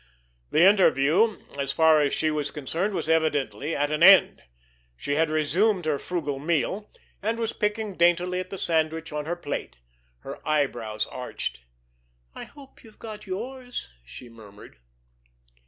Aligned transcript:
The 0.49 0.63
interview, 0.67 1.37
as 1.59 1.71
far 1.71 2.01
as 2.01 2.11
she 2.11 2.31
was 2.31 2.49
concerned, 2.49 2.95
was 2.95 3.07
evidently 3.07 3.75
at 3.75 3.91
an 3.91 4.01
end. 4.01 4.41
She 4.97 5.13
had 5.13 5.29
resumed 5.29 5.85
her 5.85 5.99
frugal 5.99 6.39
meal, 6.39 6.89
and 7.21 7.37
was 7.37 7.53
picking 7.53 7.93
daintily 7.97 8.39
at 8.39 8.49
the 8.49 8.57
sandwich 8.57 9.13
on 9.13 9.25
her 9.27 9.35
plate. 9.35 9.75
Her 10.21 10.39
eyebrows 10.43 11.05
arched. 11.05 11.65
"I 12.33 12.45
hope 12.45 12.83
you've 12.83 12.97
got 12.97 13.27
yours," 13.27 13.91
she 14.03 14.27
murmured. 14.27 14.77